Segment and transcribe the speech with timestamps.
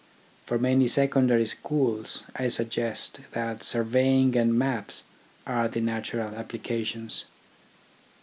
[0.47, 5.03] For many secondary schools I suggest that surveying and maps
[5.45, 7.25] are the natural applications.